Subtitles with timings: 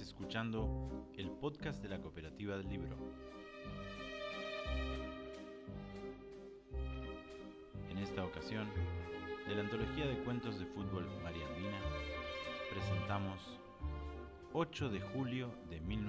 [0.00, 2.96] Escuchando el podcast de la Cooperativa del Libro.
[7.88, 8.68] En esta ocasión,
[9.46, 11.78] de la antología de cuentos de fútbol María Andina,
[12.70, 13.58] presentamos
[14.52, 16.03] 8 de julio de 1990.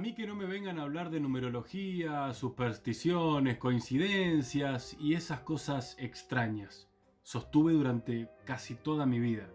[0.00, 6.88] Mí que no me vengan a hablar de numerología, supersticiones, coincidencias y esas cosas extrañas.
[7.22, 9.50] Sostuve durante casi toda mi vida.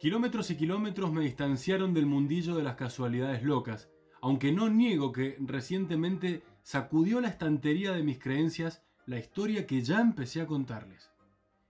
[0.00, 3.90] Kilómetros y kilómetros me distanciaron del mundillo de las casualidades locas,
[4.22, 10.00] aunque no niego que recientemente sacudió la estantería de mis creencias la historia que ya
[10.00, 11.12] empecé a contarles.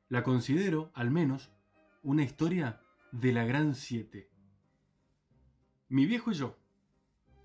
[0.08, 1.50] La considero, al menos,
[2.04, 4.30] una historia de la Gran Siete.
[5.88, 6.56] Mi viejo y yo,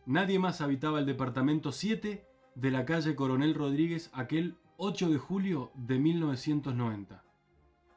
[0.07, 5.73] Nadie más habitaba el departamento 7 de la calle Coronel Rodríguez aquel 8 de julio
[5.75, 7.25] de 1990.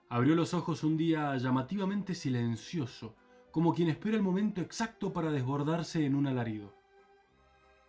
[0.09, 3.15] Abrió los ojos un día llamativamente silencioso,
[3.53, 6.75] como quien espera el momento exacto para desbordarse en un alarido.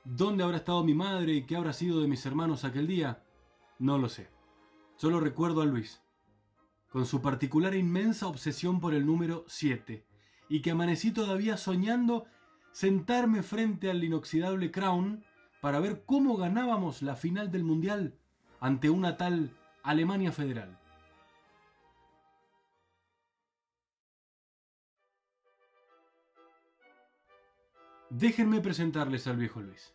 [0.04, 3.24] ¿Dónde habrá estado mi madre y qué habrá sido de mis hermanos aquel día?
[3.80, 4.30] No lo sé.
[4.98, 6.00] Solo recuerdo a Luis,
[6.92, 10.06] con su particular e inmensa obsesión por el número 7,
[10.48, 12.28] y que amanecí todavía soñando
[12.72, 15.24] sentarme frente al inoxidable Crown
[15.62, 18.16] para ver cómo ganábamos la final del Mundial
[18.60, 20.78] ante una tal Alemania Federal.
[28.10, 29.94] Déjenme presentarles al viejo Luis.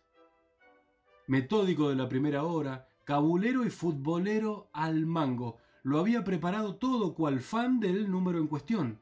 [1.27, 7.41] Metódico de la primera hora, cabulero y futbolero al mango, lo había preparado todo cual
[7.41, 8.99] fan del número en cuestión.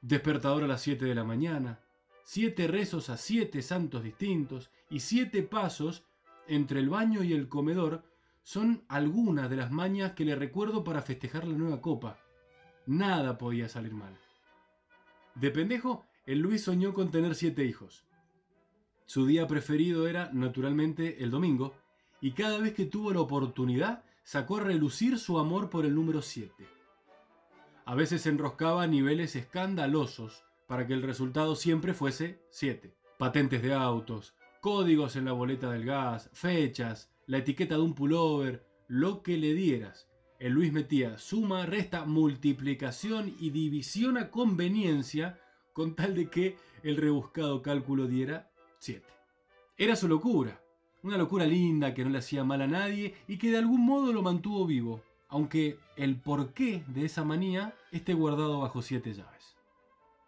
[0.00, 1.83] Despertador a las 7 de la mañana,
[2.24, 6.04] siete rezos a siete santos distintos y siete pasos
[6.48, 8.02] entre el baño y el comedor
[8.42, 12.18] son algunas de las mañas que le recuerdo para festejar la nueva copa.
[12.86, 14.18] Nada podía salir mal.
[15.34, 18.04] De pendejo, el Luis soñó con tener siete hijos.
[19.06, 21.74] Su día preferido era, naturalmente, el domingo,
[22.20, 26.22] y cada vez que tuvo la oportunidad sacó a relucir su amor por el número
[26.22, 26.66] siete.
[27.84, 32.94] A veces enroscaba niveles escandalosos, para que el resultado siempre fuese 7.
[33.18, 38.66] Patentes de autos, códigos en la boleta del gas, fechas, la etiqueta de un pullover,
[38.88, 40.08] lo que le dieras.
[40.38, 45.40] El Luis metía suma, resta, multiplicación y división a conveniencia
[45.72, 49.04] con tal de que el rebuscado cálculo diera 7.
[49.76, 50.60] Era su locura,
[51.02, 54.12] una locura linda que no le hacía mal a nadie y que de algún modo
[54.12, 59.53] lo mantuvo vivo, aunque el porqué de esa manía esté guardado bajo siete llaves.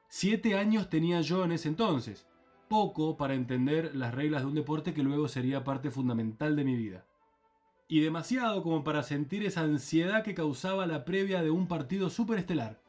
[0.08, 2.26] Siete años tenía yo en ese entonces,
[2.68, 6.76] poco para entender las reglas de un deporte que luego sería parte fundamental de mi
[6.76, 7.04] vida.
[7.88, 12.80] Y demasiado como para sentir esa ansiedad que causaba la previa de un partido superestelar.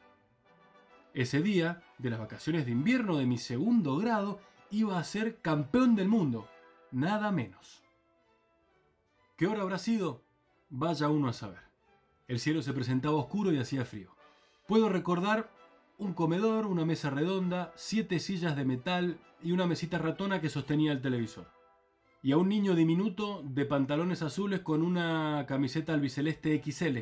[1.14, 4.40] Ese día, de las vacaciones de invierno de mi segundo grado,
[4.70, 6.48] iba a ser campeón del mundo,
[6.90, 7.82] nada menos.
[9.36, 10.22] ¿Qué hora habrá sido?
[10.70, 11.62] Vaya uno a saber.
[12.26, 14.14] El cielo se presentaba oscuro y hacía frío.
[14.66, 15.50] Puedo recordar
[15.98, 20.92] un comedor, una mesa redonda, siete sillas de metal y una mesita ratona que sostenía
[20.92, 21.50] el televisor.
[22.22, 26.98] Y a un niño diminuto de pantalones azules con una camiseta albiceleste XL.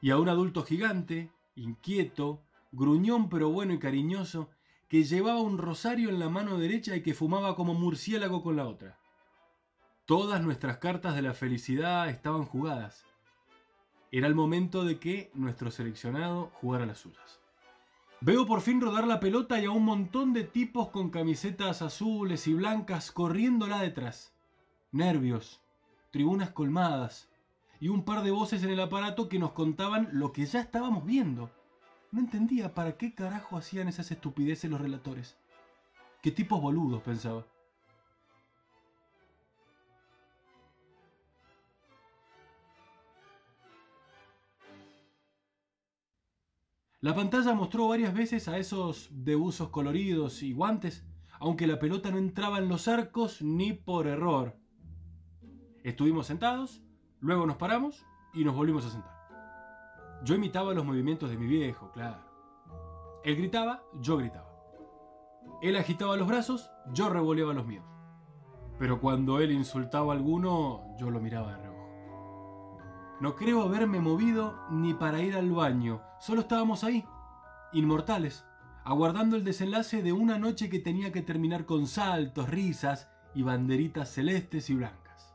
[0.00, 4.50] Y a un adulto gigante, inquieto, gruñón pero bueno y cariñoso,
[4.88, 8.66] que llevaba un rosario en la mano derecha y que fumaba como murciélago con la
[8.66, 8.98] otra.
[10.04, 13.04] Todas nuestras cartas de la felicidad estaban jugadas.
[14.12, 17.39] Era el momento de que nuestro seleccionado jugara las suyas.
[18.22, 22.46] Veo por fin rodar la pelota y a un montón de tipos con camisetas azules
[22.46, 24.34] y blancas corriéndola detrás.
[24.92, 25.62] Nervios,
[26.10, 27.30] tribunas colmadas
[27.80, 31.06] y un par de voces en el aparato que nos contaban lo que ya estábamos
[31.06, 31.50] viendo.
[32.12, 35.38] No entendía para qué carajo hacían esas estupideces los relatores.
[36.20, 37.46] Qué tipos boludos, pensaba.
[47.00, 51.06] La pantalla mostró varias veces a esos de buzos coloridos y guantes,
[51.38, 54.58] aunque la pelota no entraba en los arcos ni por error.
[55.82, 56.82] Estuvimos sentados,
[57.20, 58.04] luego nos paramos
[58.34, 59.14] y nos volvimos a sentar.
[60.24, 62.20] Yo imitaba los movimientos de mi viejo, claro.
[63.24, 64.50] Él gritaba, yo gritaba.
[65.62, 67.84] Él agitaba los brazos, yo revoleaba los míos.
[68.78, 71.70] Pero cuando él insultaba a alguno, yo lo miraba de
[73.20, 76.00] no creo haberme movido ni para ir al baño.
[76.20, 77.02] Solo estábamos ahí,
[77.72, 78.44] inmortales,
[78.84, 84.12] aguardando el desenlace de una noche que tenía que terminar con saltos, risas y banderitas
[84.12, 85.34] celestes y blancas.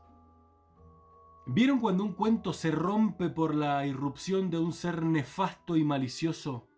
[1.44, 6.68] ¿Vieron cuando un cuento se rompe por la irrupción de un ser nefasto y malicioso?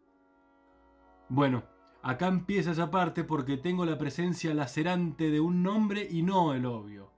[1.28, 1.64] Bueno,
[2.02, 6.64] acá empieza esa parte porque tengo la presencia lacerante de un nombre y no el
[6.64, 7.12] obvio.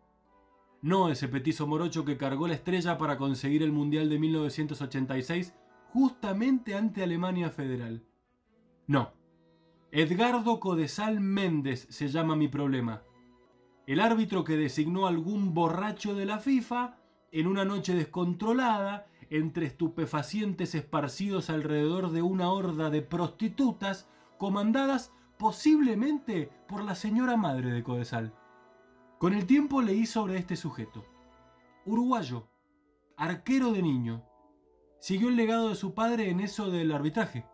[0.82, 5.54] No ese petizo morocho que cargó la estrella para conseguir el Mundial de 1986
[5.92, 8.04] justamente ante Alemania Federal.
[8.86, 9.12] No.
[9.92, 13.02] Edgardo Codesal Méndez se llama mi problema.
[13.86, 16.96] El árbitro que designó algún borracho de la FIFA
[17.32, 24.08] en una noche descontrolada entre estupefacientes esparcidos alrededor de una horda de prostitutas
[24.38, 28.34] comandadas posiblemente por la señora madre de Codesal.
[29.18, 31.04] Con el tiempo leí sobre este sujeto.
[31.84, 32.48] Uruguayo,
[33.16, 34.24] arquero de niño.
[35.00, 37.46] Siguió el legado de su padre en eso del arbitraje.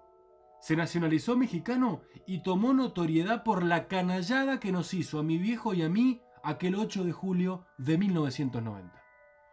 [0.60, 5.72] Se nacionalizó mexicano y tomó notoriedad por la canallada que nos hizo a mi viejo
[5.72, 9.00] y a mí aquel 8 de julio de 1990.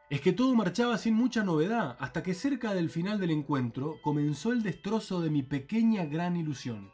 [0.10, 4.51] Es que todo marchaba sin mucha novedad, hasta que cerca del final del encuentro comenzó
[4.51, 6.92] el destrozo de mi pequeña gran ilusión.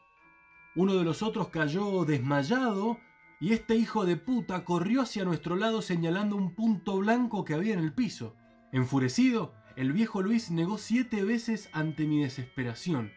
[0.76, 2.98] Uno de los otros cayó desmayado
[3.40, 7.74] y este hijo de puta corrió hacia nuestro lado señalando un punto blanco que había
[7.74, 8.36] en el piso.
[8.72, 13.12] Enfurecido, el viejo Luis negó siete veces ante mi desesperación.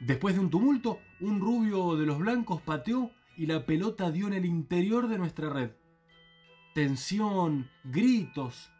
[0.00, 4.32] Después de un tumulto, un rubio de los blancos pateó y la pelota dio en
[4.32, 5.70] el interior de nuestra red.
[6.74, 8.70] Tensión, gritos.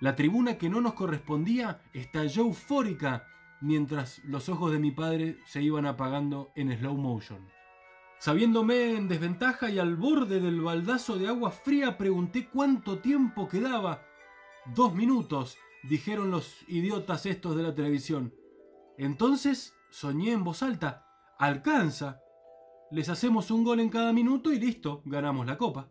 [0.00, 3.26] La tribuna que no nos correspondía estalló eufórica
[3.60, 7.48] mientras los ojos de mi padre se iban apagando en slow motion.
[8.20, 14.04] Sabiéndome en desventaja y al borde del baldazo de agua fría, pregunté cuánto tiempo quedaba.
[14.74, 18.34] Dos minutos, dijeron los idiotas estos de la televisión.
[18.96, 21.06] Entonces soñé en voz alta.
[21.38, 22.20] Alcanza.
[22.90, 25.90] Les hacemos un gol en cada minuto y listo, ganamos la copa.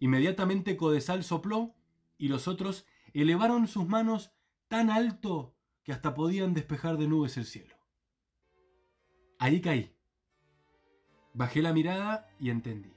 [0.00, 1.74] Inmediatamente Codesal sopló
[2.16, 4.32] y los otros elevaron sus manos
[4.68, 5.54] tan alto
[5.84, 7.74] que hasta podían despejar de nubes el cielo.
[9.38, 9.94] Ahí caí.
[11.34, 12.92] Bajé la mirada y entendí.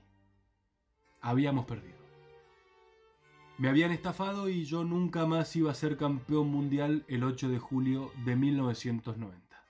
[1.21, 2.00] Habíamos perdido.
[3.62, 7.60] Me habían estafado y yo nunca más iba a ser campeón mundial el 8 de
[7.60, 9.63] julio de 1990.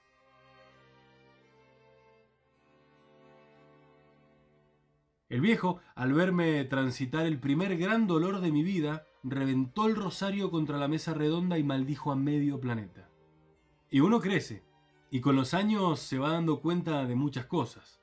[5.27, 10.51] El viejo, al verme transitar el primer gran dolor de mi vida, reventó el rosario
[10.51, 13.09] contra la mesa redonda y maldijo a medio planeta.
[13.89, 14.63] Y uno crece,
[15.09, 17.99] y con los años se va dando cuenta de muchas cosas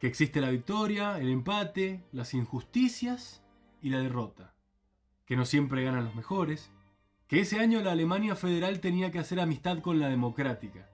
[0.00, 3.44] que existe la victoria, el empate, las injusticias
[3.80, 4.53] y la derrota,
[5.26, 6.70] que no siempre ganan los mejores,
[7.26, 10.90] que ese año la Alemania federal tenía que hacer amistad con la democrática,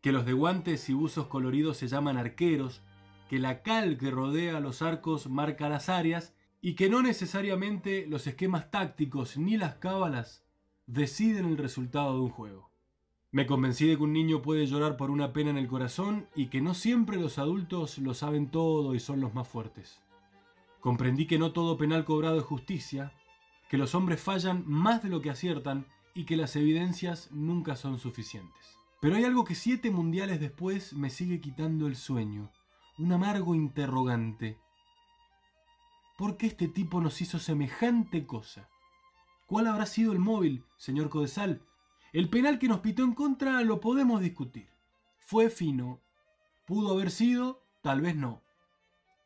[0.00, 2.82] que los de guantes y buzos coloridos se llaman arqueros,
[3.28, 8.26] que la cal que rodea los arcos marca las áreas y que no necesariamente los
[8.26, 10.44] esquemas tácticos ni las cábalas
[10.86, 12.70] deciden el resultado de un juego.
[13.30, 16.46] Me convencí de que un niño puede llorar por una pena en el corazón y
[16.46, 20.02] que no siempre los adultos lo saben todo y son los más fuertes.
[20.80, 23.12] Comprendí que no todo penal cobrado es justicia,
[23.72, 27.98] que los hombres fallan más de lo que aciertan y que las evidencias nunca son
[27.98, 28.76] suficientes.
[29.00, 32.52] Pero hay algo que siete mundiales después me sigue quitando el sueño,
[32.98, 34.58] un amargo interrogante.
[36.18, 38.68] ¿Por qué este tipo nos hizo semejante cosa?
[39.46, 41.62] ¿Cuál habrá sido el móvil, señor Codesal,
[42.12, 44.68] el penal que nos pitó en contra lo podemos discutir.
[45.18, 45.98] Fue fino.
[46.66, 48.42] Pudo haber sido, tal vez no.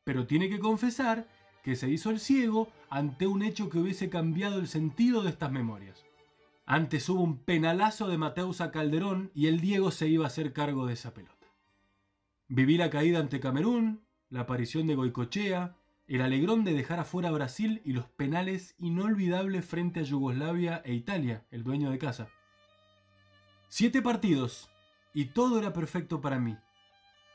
[0.05, 1.27] Pero tiene que confesar
[1.67, 5.51] que se hizo el ciego ante un hecho que hubiese cambiado el sentido de estas
[5.51, 6.05] memorias.
[6.65, 10.53] Antes hubo un penalazo de Mateus a Calderón y el Diego se iba a hacer
[10.53, 11.35] cargo de esa pelota.
[12.47, 15.75] Viví la caída ante Camerún, la aparición de Goicochea,
[16.07, 20.95] el alegrón de dejar afuera a Brasil y los penales inolvidables frente a Yugoslavia e
[20.95, 22.29] Italia, el dueño de casa.
[23.69, 24.71] Siete partidos
[25.13, 26.57] y todo era perfecto para mí.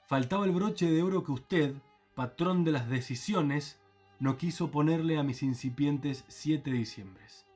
[0.07, 1.75] Faltaba el broche de oro que usted,
[2.15, 3.80] patrón de las decisiones,
[4.21, 7.47] no quiso ponerle a mis incipientes siete diciembres.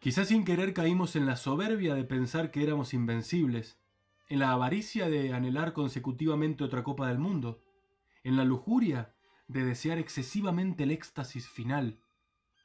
[0.00, 3.78] Quizás sin querer caímos en la soberbia de pensar que éramos invencibles,
[4.28, 7.62] en la avaricia de anhelar consecutivamente otra Copa del Mundo,
[8.24, 9.14] en la lujuria
[9.46, 12.00] de desear excesivamente el éxtasis final,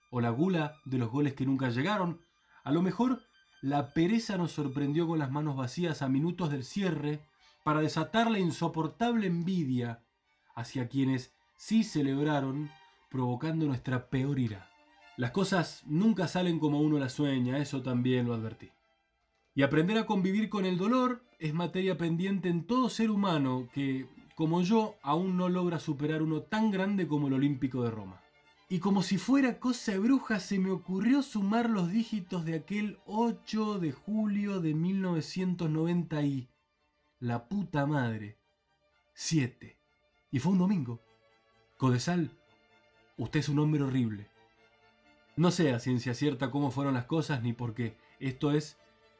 [0.09, 2.21] o la gula de los goles que nunca llegaron,
[2.63, 3.21] a lo mejor
[3.61, 7.27] la pereza nos sorprendió con las manos vacías a minutos del cierre
[7.63, 10.03] para desatar la insoportable envidia
[10.55, 12.71] hacia quienes sí celebraron,
[13.09, 14.69] provocando nuestra peor ira.
[15.17, 18.69] Las cosas nunca salen como uno las sueña, eso también lo advertí.
[19.53, 24.07] Y aprender a convivir con el dolor es materia pendiente en todo ser humano que,
[24.35, 28.21] como yo, aún no logra superar uno tan grande como el Olímpico de Roma.
[28.69, 33.79] Y como si fuera cosa bruja, se me ocurrió sumar los dígitos de aquel 8
[33.79, 36.49] de julio de 1990 y...
[37.19, 38.37] La puta madre.
[39.15, 39.77] 7.
[40.31, 41.01] Y fue un domingo.
[41.77, 42.38] Codesal,
[43.19, 44.27] usted es un hombre horrible.
[45.35, 47.95] No sé a ciencia cierta cómo fueron las cosas ni por qué.
[48.19, 48.77] Esto es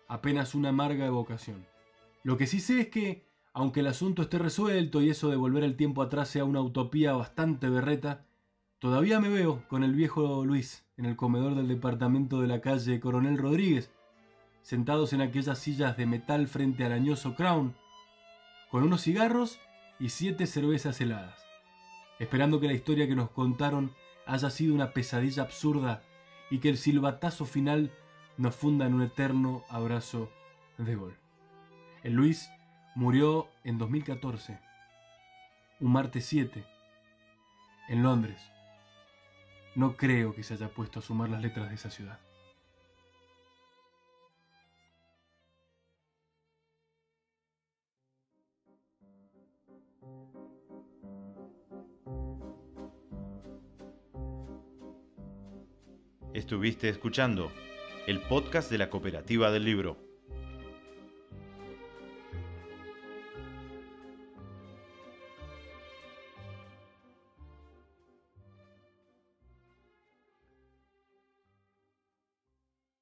[0.08, 1.68] apenas una amarga evocación.
[2.24, 5.64] Lo que sí sé es que, aunque el asunto esté resuelto y eso de volver
[5.64, 8.26] el tiempo atrás sea una utopía bastante berreta,
[8.80, 13.00] todavía me veo con el viejo Luis en el comedor del departamento de la calle
[13.00, 13.92] Coronel Rodríguez,
[14.62, 17.76] sentados en aquellas sillas de metal frente al añoso Crown,
[18.70, 19.60] con unos cigarros
[20.00, 21.49] y siete cervezas heladas,
[22.20, 23.94] esperando que la historia que nos contaron
[24.26, 26.04] haya sido una pesadilla absurda
[26.52, 27.92] y que el silbatazo final
[28.38, 30.30] nos funda en un eterno abrazo
[30.78, 31.18] de gol.
[32.04, 32.50] El Luis
[32.96, 34.60] murió en 2014,
[35.80, 36.66] un martes 7,
[37.90, 38.42] en Londres.
[39.76, 42.20] No creo que se haya puesto a sumar las letras de esa ciudad.
[56.34, 57.52] Estuviste escuchando
[58.06, 60.09] el podcast de la Cooperativa del Libro.